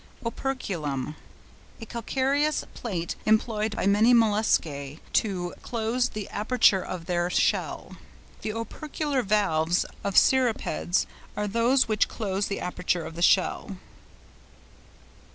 OPERCULUM.—A 0.25 1.85
calcareous 1.85 2.65
plate 2.73 3.15
employed 3.27 3.75
by 3.75 3.85
many 3.85 4.15
Molluscæ 4.15 4.97
to 5.13 5.53
close 5.61 6.09
the 6.09 6.27
aperture 6.29 6.83
of 6.83 7.05
their 7.05 7.29
shell. 7.29 7.97
The 8.41 8.51
OPERCULAR 8.51 9.21
VALVES 9.21 9.85
of 10.03 10.15
Cirripedes 10.15 11.05
are 11.37 11.47
those 11.47 11.87
which 11.87 12.07
close 12.07 12.47
the 12.47 12.59
aperture 12.59 13.05
of 13.05 13.13
the 13.13 13.21
shell. 13.21 13.77